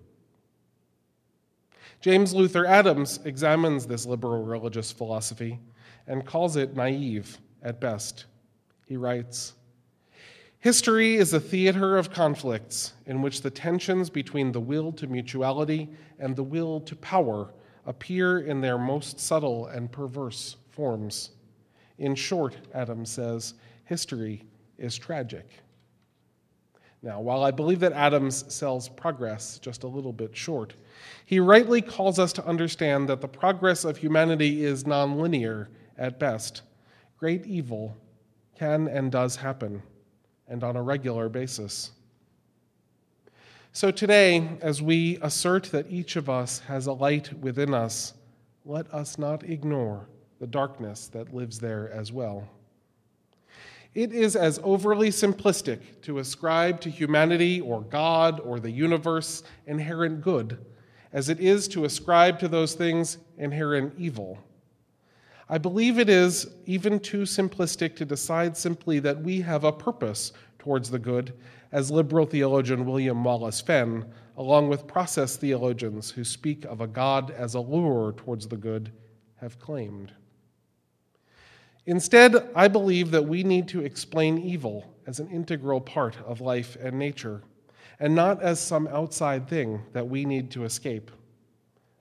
James 2.00 2.34
Luther 2.34 2.66
Adams 2.66 3.20
examines 3.26 3.86
this 3.86 4.06
liberal 4.06 4.46
religious 4.46 4.94
philosophy 4.94 5.60
and 6.08 6.26
calls 6.26 6.56
it 6.56 6.74
naive 6.74 7.38
at 7.64 7.82
best. 7.82 8.28
He 8.86 8.96
writes, 8.96 9.56
History 10.60 11.18
is 11.18 11.34
a 11.34 11.40
theater 11.42 11.98
of 11.98 12.12
conflicts 12.12 12.94
in 13.08 13.22
which 13.22 13.42
the 13.42 13.52
tensions 13.52 14.10
between 14.10 14.54
the 14.54 14.62
will 14.62 14.94
to 14.94 15.06
mutuality 15.06 15.90
and 16.18 16.34
the 16.34 16.44
will 16.44 16.80
to 16.80 16.96
power 16.96 17.54
appear 17.86 18.40
in 18.40 18.62
their 18.62 18.78
most 18.78 19.20
subtle 19.20 19.68
and 19.68 19.92
perverse 19.92 20.56
forms. 20.70 21.32
In 21.98 22.16
short, 22.16 22.56
Adams 22.74 23.12
says, 23.12 23.56
history 23.86 24.44
is 24.78 24.98
tragic. 24.98 25.50
Now, 27.02 27.22
while 27.22 27.44
I 27.44 27.52
believe 27.52 27.80
that 27.82 27.94
Adams 27.94 28.52
sells 28.54 28.90
progress 28.90 29.60
just 29.60 29.84
a 29.84 29.88
little 29.88 30.12
bit 30.12 30.36
short, 30.36 30.74
he 31.26 31.40
rightly 31.40 31.82
calls 31.82 32.18
us 32.18 32.34
to 32.34 32.46
understand 32.46 33.08
that 33.10 33.22
the 33.22 33.28
progress 33.28 33.86
of 33.86 33.96
humanity 33.96 34.66
is 34.66 34.86
nonlinear 34.86 35.68
at 35.98 36.20
best. 36.20 36.64
Great 37.20 37.46
evil 37.46 37.96
can 38.58 38.88
and 38.88 39.12
does 39.12 39.36
happen 39.36 39.84
and 40.48 40.64
on 40.64 40.76
a 40.76 40.82
regular 40.82 41.30
basis. 41.30 41.92
So 43.72 43.92
today, 43.92 44.58
as 44.62 44.82
we 44.82 45.20
assert 45.22 45.66
that 45.66 45.92
each 45.92 46.16
of 46.16 46.30
us 46.30 46.60
has 46.60 46.88
a 46.88 46.94
light 46.94 47.32
within 47.40 47.74
us, 47.74 48.14
let 48.64 48.92
us 48.94 49.20
not 49.20 49.44
ignore 49.44 50.08
the 50.40 50.48
darkness 50.48 51.08
that 51.10 51.34
lives 51.34 51.60
there 51.60 51.92
as 51.92 52.12
well. 52.12 52.48
It 53.96 54.14
is 54.14 54.36
as 54.36 54.60
overly 54.64 55.10
simplistic 55.10 55.80
to 56.04 56.20
ascribe 56.20 56.80
to 56.82 56.90
humanity 56.90 57.62
or 57.62 57.82
God 57.82 58.40
or 58.42 58.60
the 58.60 58.70
universe 58.70 59.42
inherent 59.66 60.22
good 60.22 60.64
as 61.16 61.30
it 61.30 61.40
is 61.40 61.70
to 61.70 61.86
ascribe 61.86 62.38
to 62.40 62.50
those 62.50 62.74
things 62.74 63.20
inherent 63.38 63.94
evil. 63.98 64.38
I 65.48 65.58
believe 65.58 65.98
it 65.98 66.10
is 66.10 66.46
even 66.66 67.00
too 67.00 67.22
simplistic 67.22 67.96
to 67.96 68.06
decide 68.06 68.58
simply 68.58 69.00
that 69.00 69.22
we 69.22 69.40
have 69.40 69.64
a 69.64 69.72
purpose 69.72 70.34
towards 70.60 70.90
the 70.90 71.00
good, 71.00 71.32
as 71.72 71.90
liberal 71.90 72.26
theologian 72.26 72.86
William 72.86 73.24
Wallace 73.24 73.62
Fenn, 73.62 74.06
along 74.36 74.68
with 74.68 74.88
process 74.88 75.38
theologians 75.38 76.12
who 76.12 76.26
speak 76.26 76.66
of 76.66 76.82
a 76.82 76.88
God 76.88 77.32
as 77.32 77.54
a 77.54 77.62
lure 77.62 78.12
towards 78.12 78.50
the 78.50 78.58
good, 78.58 78.92
have 79.36 79.58
claimed. 79.58 80.12
Instead, 81.88 82.50
I 82.56 82.68
believe 82.68 83.12
that 83.12 83.26
we 83.26 83.44
need 83.44 83.68
to 83.70 83.82
explain 83.82 84.40
evil 84.40 84.86
as 85.06 85.20
an 85.20 85.30
integral 85.30 85.80
part 85.80 86.18
of 86.26 86.42
life 86.42 86.78
and 86.82 86.98
nature, 86.98 87.44
and 88.00 88.16
not 88.16 88.42
as 88.42 88.60
some 88.60 88.88
outside 88.88 89.48
thing 89.48 89.82
that 89.94 90.08
we 90.08 90.26
need 90.26 90.50
to 90.52 90.64
escape. 90.64 91.12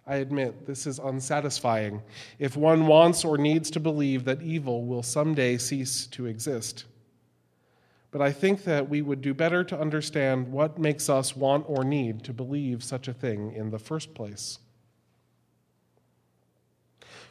I 0.07 0.17
admit 0.17 0.67
this 0.67 0.87
is 0.87 0.99
unsatisfying 0.99 2.03
if 2.39 2.57
one 2.57 2.87
wants 2.87 3.25
or 3.25 3.39
needs 3.39 3.71
to 3.71 3.81
believe 3.81 4.25
that 4.25 4.43
evil 4.43 4.85
will 4.85 5.03
someday 5.03 5.57
cease 5.57 6.07
to 6.09 6.27
exist. 6.27 6.85
But 8.11 8.23
I 8.23 8.31
think 8.31 8.65
that 8.65 8.89
we 8.89 9.03
would 9.03 9.23
do 9.23 9.35
better 9.35 9.65
to 9.65 9.79
understand 9.79 10.53
what 10.53 10.79
makes 10.79 11.09
us 11.11 11.37
want 11.37 11.65
or 11.69 11.85
need 11.85 12.23
to 12.25 12.33
believe 12.33 12.85
such 12.85 13.09
a 13.09 13.15
thing 13.15 13.53
in 13.55 13.71
the 13.71 13.79
first 13.79 14.15
place. 14.15 14.59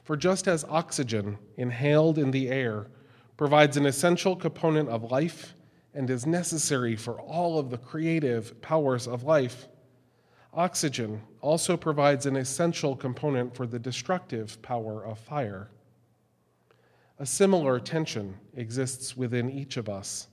For 0.04 0.18
just 0.18 0.48
as 0.48 0.66
oxygen 0.66 1.38
inhaled 1.58 2.18
in 2.18 2.32
the 2.32 2.50
air 2.50 2.88
provides 3.38 3.78
an 3.78 3.86
essential 3.86 4.36
component 4.36 4.90
of 4.90 5.12
life 5.12 5.56
and 5.94 6.10
is 6.10 6.26
necessary 6.26 6.96
for 6.96 7.20
all 7.20 7.58
of 7.58 7.70
the 7.70 7.78
creative 7.78 8.62
powers 8.62 9.08
of 9.08 9.24
life, 9.24 9.68
Oxygen 10.56 11.20
also 11.42 11.76
provides 11.76 12.28
an 12.28 12.36
essential 12.36 12.96
component 12.96 13.56
for 13.56 13.66
the 13.66 13.80
destructive 13.80 14.62
power 14.62 15.04
of 15.04 15.18
fire. 15.18 15.72
A 17.18 17.26
similar 17.26 17.80
tension 17.80 18.38
exists 18.56 19.18
within 19.18 19.50
each 19.50 19.78
of 19.78 19.90
us 19.90 20.28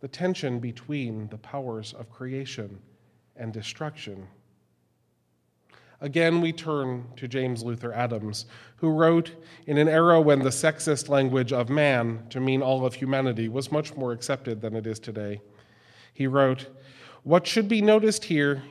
the 0.00 0.08
tension 0.08 0.60
between 0.60 1.28
the 1.28 1.38
powers 1.38 1.92
of 1.94 2.10
creation 2.10 2.78
and 3.34 3.52
destruction. 3.52 4.26
Again, 6.00 6.40
we 6.40 6.52
turn 6.52 7.06
to 7.16 7.26
James 7.26 7.62
Luther 7.62 7.92
Adams, 7.92 8.46
who 8.76 8.90
wrote 8.90 9.32
in 9.66 9.78
an 9.78 9.88
era 9.88 10.20
when 10.20 10.40
the 10.40 10.50
sexist 10.50 11.08
language 11.08 11.52
of 11.52 11.70
man 11.70 12.26
to 12.30 12.40
mean 12.40 12.62
all 12.62 12.84
of 12.84 12.94
humanity 12.94 13.48
was 13.48 13.72
much 13.72 13.96
more 13.96 14.12
accepted 14.12 14.60
than 14.60 14.76
it 14.76 14.86
is 14.86 14.98
today. 14.98 15.40
He 16.12 16.26
wrote, 16.26 16.66
What 17.22 17.46
should 17.46 17.68
be 17.68 17.80
noticed 17.80 18.24
here 18.24 18.62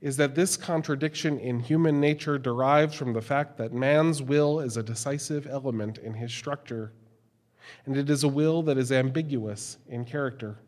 is 0.00 0.16
that 0.16 0.36
this 0.36 0.56
contradiction 0.56 1.40
in 1.40 1.58
human 1.58 2.00
nature 2.00 2.38
derives 2.38 2.94
from 2.94 3.12
the 3.12 3.22
fact 3.22 3.56
that 3.58 3.72
man's 3.72 4.22
will 4.22 4.60
is 4.60 4.76
a 4.76 4.82
decisive 4.82 5.46
element 5.48 5.98
in 5.98 6.14
his 6.14 6.32
structure, 6.32 6.92
and 7.86 7.96
it 7.96 8.08
is 8.08 8.22
a 8.22 8.28
will 8.28 8.62
that 8.62 8.78
is 8.78 8.92
ambiguous 8.92 9.78
in 9.88 10.04
character. 10.04 10.58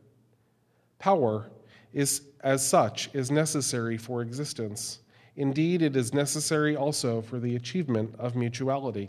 Power 0.99 1.51
is, 1.93 2.23
as 2.43 2.67
such, 2.67 3.11
is 3.15 3.31
necessary 3.31 3.97
for 3.97 4.23
existence. 4.23 4.99
Indeed, 5.37 5.83
it 5.83 5.97
is 5.97 6.13
necessary 6.13 6.77
also 6.77 7.21
for 7.21 7.39
the 7.39 7.57
achievement 7.57 8.15
of 8.19 8.37
mutuality. 8.37 9.09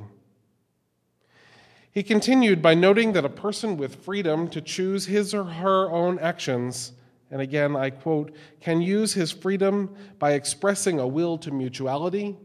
He 1.91 2.03
continued 2.03 2.61
by 2.61 2.73
noting 2.73 3.13
that 3.13 3.25
a 3.25 3.29
person 3.29 3.75
with 3.75 4.03
freedom 4.03 4.47
to 4.49 4.61
choose 4.61 5.05
his 5.05 5.33
or 5.33 5.43
her 5.43 5.89
own 5.91 6.19
actions 6.19 6.93
and 7.31 7.41
again 7.41 7.75
I 7.75 7.89
quote, 7.89 8.35
can 8.59 8.81
use 8.81 9.13
his 9.13 9.31
freedom 9.31 9.95
by 10.19 10.33
expressing 10.33 10.99
a 10.99 11.07
will 11.07 11.37
to 11.39 11.51
mutuality, 11.51 12.37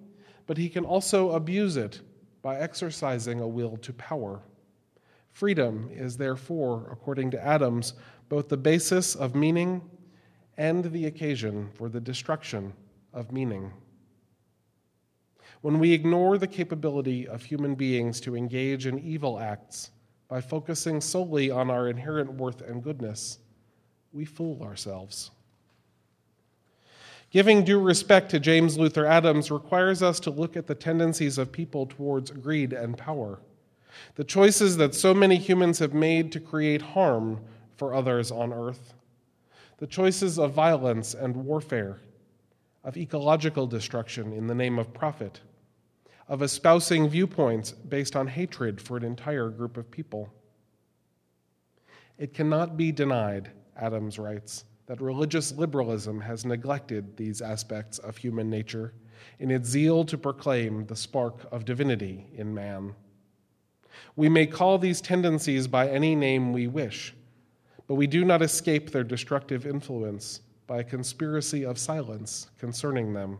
but 0.46 0.56
he 0.56 0.68
can 0.68 0.84
also 0.84 1.32
abuse 1.32 1.76
it 1.76 2.00
by 2.40 2.56
exercising 2.56 3.40
a 3.40 3.48
will 3.48 3.76
to 3.78 3.92
power. 3.92 4.40
Freedom 5.32 5.90
is 5.92 6.16
therefore, 6.16 6.88
according 6.92 7.32
to 7.32 7.44
Adams, 7.44 7.94
both 8.28 8.48
the 8.48 8.56
basis 8.56 9.14
of 9.16 9.34
meaning 9.34 9.82
and 10.56 10.84
the 10.84 11.06
occasion 11.06 11.68
for 11.74 11.88
the 11.88 12.00
destruction 12.00 12.72
of 13.16 13.32
meaning. 13.32 13.72
When 15.62 15.78
we 15.78 15.92
ignore 15.92 16.38
the 16.38 16.46
capability 16.46 17.26
of 17.26 17.42
human 17.42 17.74
beings 17.74 18.20
to 18.20 18.36
engage 18.36 18.86
in 18.86 18.98
evil 19.00 19.40
acts 19.40 19.90
by 20.28 20.40
focusing 20.40 21.00
solely 21.00 21.50
on 21.50 21.70
our 21.70 21.88
inherent 21.88 22.34
worth 22.34 22.60
and 22.60 22.82
goodness, 22.82 23.38
we 24.12 24.26
fool 24.26 24.62
ourselves. 24.62 25.30
Giving 27.30 27.64
due 27.64 27.80
respect 27.80 28.30
to 28.30 28.38
James 28.38 28.78
Luther 28.78 29.06
Adams 29.06 29.50
requires 29.50 30.02
us 30.02 30.20
to 30.20 30.30
look 30.30 30.56
at 30.56 30.66
the 30.66 30.74
tendencies 30.74 31.38
of 31.38 31.50
people 31.50 31.86
towards 31.86 32.30
greed 32.30 32.72
and 32.72 32.96
power, 32.96 33.40
the 34.14 34.24
choices 34.24 34.76
that 34.76 34.94
so 34.94 35.14
many 35.14 35.36
humans 35.36 35.78
have 35.78 35.94
made 35.94 36.30
to 36.32 36.40
create 36.40 36.82
harm 36.82 37.40
for 37.76 37.94
others 37.94 38.30
on 38.30 38.52
earth, 38.52 38.94
the 39.78 39.86
choices 39.86 40.38
of 40.38 40.52
violence 40.52 41.14
and 41.14 41.34
warfare, 41.34 41.98
of 42.86 42.96
ecological 42.96 43.66
destruction 43.66 44.32
in 44.32 44.46
the 44.46 44.54
name 44.54 44.78
of 44.78 44.94
profit, 44.94 45.40
of 46.28 46.40
espousing 46.40 47.06
viewpoints 47.06 47.72
based 47.72 48.16
on 48.16 48.26
hatred 48.26 48.80
for 48.80 48.96
an 48.96 49.04
entire 49.04 49.50
group 49.50 49.76
of 49.76 49.90
people. 49.90 50.32
It 52.16 52.32
cannot 52.32 52.78
be 52.78 52.92
denied 52.92 53.50
Adams 53.78 54.18
writes, 54.18 54.64
that 54.86 55.00
religious 55.00 55.52
liberalism 55.52 56.20
has 56.20 56.44
neglected 56.44 57.16
these 57.16 57.42
aspects 57.42 57.98
of 57.98 58.16
human 58.16 58.48
nature 58.48 58.94
in 59.38 59.50
its 59.50 59.68
zeal 59.68 60.04
to 60.04 60.16
proclaim 60.16 60.86
the 60.86 60.96
spark 60.96 61.40
of 61.50 61.64
divinity 61.64 62.26
in 62.34 62.54
man. 62.54 62.94
We 64.14 64.28
may 64.28 64.46
call 64.46 64.78
these 64.78 65.00
tendencies 65.00 65.66
by 65.66 65.88
any 65.88 66.14
name 66.14 66.52
we 66.52 66.68
wish, 66.68 67.14
but 67.86 67.96
we 67.96 68.06
do 68.06 68.24
not 68.24 68.42
escape 68.42 68.90
their 68.90 69.04
destructive 69.04 69.66
influence 69.66 70.40
by 70.66 70.78
a 70.78 70.84
conspiracy 70.84 71.64
of 71.64 71.78
silence 71.78 72.48
concerning 72.58 73.12
them. 73.12 73.38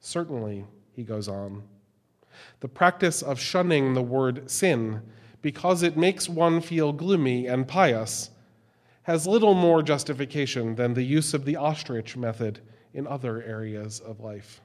Certainly, 0.00 0.64
he 0.92 1.02
goes 1.02 1.28
on, 1.28 1.62
the 2.60 2.68
practice 2.68 3.22
of 3.22 3.38
shunning 3.38 3.94
the 3.94 4.02
word 4.02 4.50
sin 4.50 5.02
because 5.42 5.82
it 5.82 5.96
makes 5.96 6.28
one 6.28 6.60
feel 6.60 6.92
gloomy 6.92 7.46
and 7.46 7.68
pious 7.68 8.30
has 9.02 9.26
little 9.26 9.54
more 9.54 9.82
justification 9.82 10.74
than 10.76 10.94
the 10.94 11.02
use 11.02 11.34
of 11.34 11.44
the 11.44 11.56
ostrich 11.56 12.16
method 12.16 12.60
in 12.94 13.06
other 13.06 13.42
areas 13.42 14.00
of 14.00 14.20
life. 14.20 14.62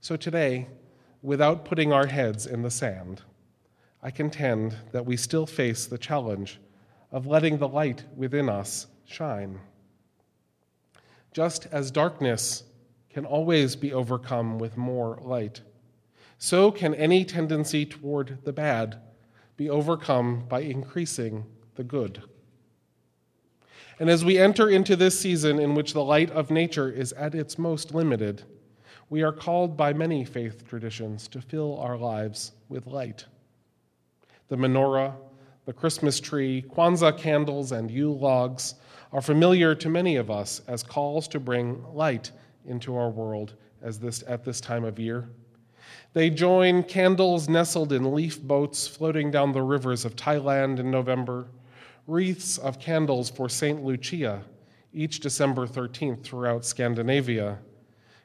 So 0.00 0.16
today, 0.16 0.66
without 1.22 1.64
putting 1.64 1.92
our 1.92 2.06
heads 2.06 2.46
in 2.46 2.62
the 2.62 2.70
sand, 2.70 3.22
I 4.02 4.10
contend 4.10 4.74
that 4.90 5.06
we 5.06 5.16
still 5.16 5.46
face 5.46 5.86
the 5.86 5.98
challenge 5.98 6.58
of 7.12 7.26
letting 7.26 7.58
the 7.58 7.68
light 7.68 8.04
within 8.16 8.48
us 8.48 8.88
shine. 9.12 9.60
Just 11.32 11.66
as 11.70 11.90
darkness 11.90 12.64
can 13.10 13.24
always 13.24 13.76
be 13.76 13.92
overcome 13.92 14.58
with 14.58 14.76
more 14.76 15.18
light, 15.22 15.60
so 16.38 16.70
can 16.70 16.94
any 16.94 17.24
tendency 17.24 17.86
toward 17.86 18.38
the 18.44 18.52
bad 18.52 19.00
be 19.56 19.70
overcome 19.70 20.44
by 20.48 20.60
increasing 20.60 21.44
the 21.74 21.84
good. 21.84 22.22
And 23.98 24.10
as 24.10 24.24
we 24.24 24.38
enter 24.38 24.68
into 24.68 24.96
this 24.96 25.18
season 25.18 25.58
in 25.58 25.74
which 25.74 25.92
the 25.92 26.02
light 26.02 26.30
of 26.30 26.50
nature 26.50 26.90
is 26.90 27.12
at 27.12 27.34
its 27.34 27.58
most 27.58 27.94
limited, 27.94 28.42
we 29.10 29.22
are 29.22 29.32
called 29.32 29.76
by 29.76 29.92
many 29.92 30.24
faith 30.24 30.66
traditions 30.66 31.28
to 31.28 31.40
fill 31.40 31.78
our 31.78 31.96
lives 31.96 32.52
with 32.68 32.86
light. 32.86 33.26
The 34.48 34.56
menorah, 34.56 35.14
the 35.64 35.72
Christmas 35.72 36.18
tree, 36.18 36.64
Kwanzaa 36.68 37.16
candles, 37.16 37.72
and 37.72 37.90
Yule 37.90 38.18
logs 38.18 38.74
are 39.12 39.22
familiar 39.22 39.74
to 39.74 39.88
many 39.88 40.16
of 40.16 40.30
us 40.30 40.60
as 40.66 40.82
calls 40.82 41.28
to 41.28 41.40
bring 41.40 41.84
light 41.94 42.30
into 42.66 42.96
our 42.96 43.10
world 43.10 43.54
as 43.82 43.98
this, 43.98 44.24
at 44.26 44.44
this 44.44 44.60
time 44.60 44.84
of 44.84 44.98
year. 44.98 45.28
They 46.14 46.30
join 46.30 46.82
candles 46.82 47.48
nestled 47.48 47.92
in 47.92 48.14
leaf 48.14 48.40
boats 48.40 48.86
floating 48.86 49.30
down 49.30 49.52
the 49.52 49.62
rivers 49.62 50.04
of 50.04 50.16
Thailand 50.16 50.78
in 50.78 50.90
November, 50.90 51.48
wreaths 52.06 52.58
of 52.58 52.78
candles 52.78 53.30
for 53.30 53.48
St. 53.48 53.84
Lucia 53.84 54.42
each 54.92 55.20
December 55.20 55.66
13th 55.66 56.22
throughout 56.22 56.64
Scandinavia, 56.64 57.58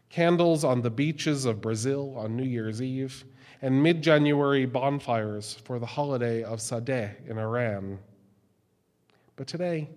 candles 0.09 0.63
on 0.63 0.81
the 0.81 0.89
beaches 0.89 1.45
of 1.45 1.61
Brazil 1.61 2.15
on 2.17 2.35
New 2.35 2.45
Year's 2.45 2.81
Eve, 2.81 3.25
and 3.61 3.81
mid 3.81 4.01
January 4.01 4.65
bonfires 4.65 5.57
for 5.63 5.79
the 5.79 5.85
holiday 5.85 6.43
of 6.43 6.59
Sadeh 6.59 7.27
in 7.27 7.37
Iran. 7.37 7.99
But 9.35 9.47
today, 9.47 9.89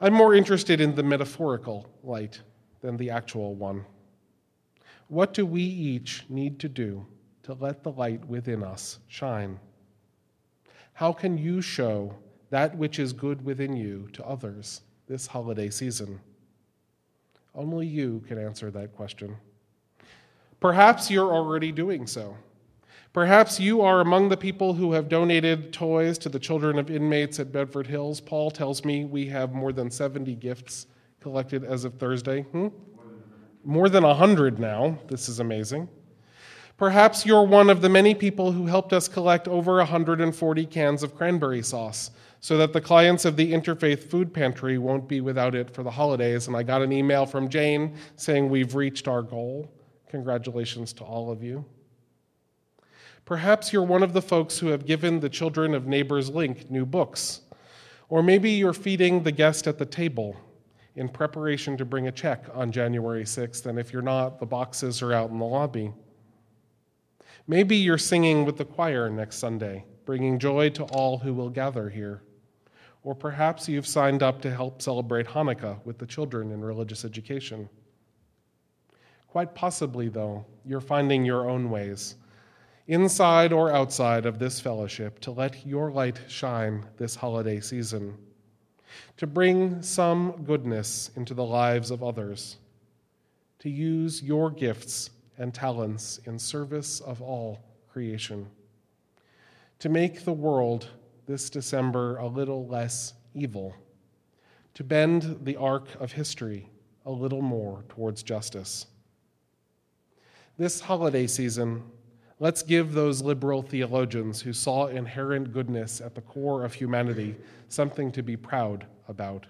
I'm 0.00 0.12
more 0.12 0.34
interested 0.34 0.80
in 0.80 0.94
the 0.94 1.02
metaphorical 1.02 1.88
light 2.02 2.40
than 2.80 2.96
the 2.96 3.10
actual 3.10 3.54
one. 3.54 3.84
What 5.08 5.32
do 5.34 5.46
we 5.46 5.62
each 5.62 6.24
need 6.28 6.58
to 6.60 6.68
do 6.68 7.06
to 7.44 7.54
let 7.54 7.82
the 7.82 7.92
light 7.92 8.24
within 8.26 8.62
us 8.62 8.98
shine? 9.08 9.58
How 10.92 11.12
can 11.12 11.38
you 11.38 11.60
show 11.60 12.14
that 12.50 12.76
which 12.76 12.98
is 12.98 13.12
good 13.12 13.44
within 13.44 13.76
you 13.76 14.08
to 14.12 14.24
others 14.24 14.82
this 15.06 15.26
holiday 15.26 15.70
season? 15.70 16.20
Only 17.56 17.86
you 17.86 18.22
can 18.28 18.38
answer 18.38 18.70
that 18.70 18.94
question. 18.94 19.36
Perhaps 20.60 21.10
you're 21.10 21.32
already 21.32 21.72
doing 21.72 22.06
so. 22.06 22.36
Perhaps 23.14 23.58
you 23.58 23.80
are 23.80 24.02
among 24.02 24.28
the 24.28 24.36
people 24.36 24.74
who 24.74 24.92
have 24.92 25.08
donated 25.08 25.72
toys 25.72 26.18
to 26.18 26.28
the 26.28 26.38
children 26.38 26.78
of 26.78 26.90
inmates 26.90 27.40
at 27.40 27.52
Bedford 27.52 27.86
Hills. 27.86 28.20
Paul 28.20 28.50
tells 28.50 28.84
me 28.84 29.06
we 29.06 29.26
have 29.28 29.54
more 29.54 29.72
than 29.72 29.90
70 29.90 30.34
gifts 30.34 30.86
collected 31.20 31.64
as 31.64 31.86
of 31.86 31.94
Thursday. 31.94 32.42
Hmm? 32.42 32.68
More 33.64 33.88
than 33.88 34.04
100 34.04 34.58
now. 34.58 34.98
This 35.08 35.30
is 35.30 35.40
amazing. 35.40 35.88
Perhaps 36.76 37.24
you're 37.24 37.46
one 37.46 37.70
of 37.70 37.80
the 37.80 37.88
many 37.88 38.14
people 38.14 38.52
who 38.52 38.66
helped 38.66 38.92
us 38.92 39.08
collect 39.08 39.48
over 39.48 39.76
140 39.76 40.66
cans 40.66 41.02
of 41.02 41.16
cranberry 41.16 41.62
sauce 41.62 42.10
so 42.46 42.56
that 42.56 42.72
the 42.72 42.80
clients 42.80 43.24
of 43.24 43.36
the 43.36 43.52
Interfaith 43.52 44.04
Food 44.04 44.32
Pantry 44.32 44.78
won't 44.78 45.08
be 45.08 45.20
without 45.20 45.56
it 45.56 45.68
for 45.68 45.82
the 45.82 45.90
holidays. 45.90 46.46
And 46.46 46.56
I 46.56 46.62
got 46.62 46.80
an 46.80 46.92
email 46.92 47.26
from 47.26 47.48
Jane 47.48 47.96
saying 48.14 48.48
we've 48.48 48.76
reached 48.76 49.08
our 49.08 49.20
goal. 49.20 49.68
Congratulations 50.10 50.92
to 50.92 51.02
all 51.02 51.32
of 51.32 51.42
you. 51.42 51.64
Perhaps 53.24 53.72
you're 53.72 53.82
one 53.82 54.04
of 54.04 54.12
the 54.12 54.22
folks 54.22 54.60
who 54.60 54.68
have 54.68 54.86
given 54.86 55.18
the 55.18 55.28
children 55.28 55.74
of 55.74 55.88
Neighbors 55.88 56.30
Link 56.30 56.70
new 56.70 56.86
books. 56.86 57.40
Or 58.08 58.22
maybe 58.22 58.52
you're 58.52 58.72
feeding 58.72 59.24
the 59.24 59.32
guest 59.32 59.66
at 59.66 59.76
the 59.76 59.84
table 59.84 60.36
in 60.94 61.08
preparation 61.08 61.76
to 61.78 61.84
bring 61.84 62.06
a 62.06 62.12
check 62.12 62.44
on 62.54 62.70
January 62.70 63.24
6th, 63.24 63.66
and 63.66 63.76
if 63.76 63.92
you're 63.92 64.02
not, 64.02 64.38
the 64.38 64.46
boxes 64.46 65.02
are 65.02 65.12
out 65.12 65.30
in 65.30 65.40
the 65.40 65.44
lobby. 65.44 65.92
Maybe 67.48 67.74
you're 67.74 67.98
singing 67.98 68.44
with 68.44 68.56
the 68.56 68.64
choir 68.64 69.10
next 69.10 69.38
Sunday, 69.38 69.84
bringing 70.04 70.38
joy 70.38 70.70
to 70.70 70.84
all 70.84 71.18
who 71.18 71.34
will 71.34 71.50
gather 71.50 71.90
here. 71.90 72.22
Or 73.06 73.14
perhaps 73.14 73.68
you've 73.68 73.86
signed 73.86 74.24
up 74.24 74.42
to 74.42 74.52
help 74.52 74.82
celebrate 74.82 75.28
Hanukkah 75.28 75.78
with 75.84 75.96
the 75.96 76.06
children 76.06 76.50
in 76.50 76.60
religious 76.60 77.04
education. 77.04 77.68
Quite 79.28 79.54
possibly, 79.54 80.08
though, 80.08 80.44
you're 80.64 80.80
finding 80.80 81.24
your 81.24 81.48
own 81.48 81.70
ways, 81.70 82.16
inside 82.88 83.52
or 83.52 83.70
outside 83.70 84.26
of 84.26 84.40
this 84.40 84.58
fellowship, 84.58 85.20
to 85.20 85.30
let 85.30 85.64
your 85.64 85.92
light 85.92 86.18
shine 86.26 86.84
this 86.96 87.14
holiday 87.14 87.60
season, 87.60 88.18
to 89.18 89.26
bring 89.28 89.80
some 89.82 90.42
goodness 90.42 91.12
into 91.14 91.32
the 91.32 91.44
lives 91.44 91.92
of 91.92 92.02
others, 92.02 92.56
to 93.60 93.70
use 93.70 94.20
your 94.20 94.50
gifts 94.50 95.10
and 95.38 95.54
talents 95.54 96.18
in 96.24 96.40
service 96.40 96.98
of 96.98 97.22
all 97.22 97.60
creation, 97.88 98.48
to 99.78 99.88
make 99.88 100.24
the 100.24 100.32
world 100.32 100.88
this 101.26 101.50
December 101.50 102.16
a 102.18 102.26
little 102.26 102.66
less 102.66 103.14
evil, 103.34 103.74
to 104.74 104.84
bend 104.84 105.40
the 105.42 105.56
arc 105.56 105.88
of 106.00 106.12
history 106.12 106.68
a 107.04 107.10
little 107.10 107.42
more 107.42 107.84
towards 107.88 108.22
justice. 108.22 108.86
This 110.58 110.80
holiday 110.80 111.26
season, 111.26 111.82
let's 112.40 112.62
give 112.62 112.92
those 112.92 113.22
liberal 113.22 113.62
theologians 113.62 114.40
who 114.40 114.52
saw 114.52 114.86
inherent 114.86 115.52
goodness 115.52 116.00
at 116.00 116.14
the 116.14 116.20
core 116.22 116.64
of 116.64 116.74
humanity 116.74 117.36
something 117.68 118.10
to 118.12 118.22
be 118.22 118.36
proud 118.36 118.86
about. 119.08 119.46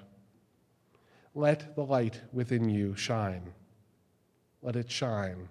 Let 1.35 1.75
the 1.77 1.85
light 1.85 2.21
within 2.33 2.69
you 2.69 2.97
shine. 2.97 3.53
Let 4.63 4.75
it 4.75 4.91
shine. 4.91 5.49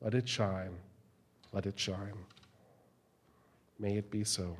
Let 0.00 0.14
it 0.14 0.28
shine. 0.28 0.76
Let 1.52 1.66
it 1.66 1.78
shine. 1.78 2.14
May 3.78 3.96
it 3.96 4.10
be 4.10 4.24
so. 4.24 4.56